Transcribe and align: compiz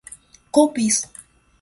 compiz 0.51 0.99